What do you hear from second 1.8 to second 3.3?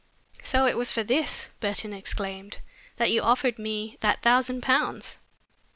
exclaimed, "that you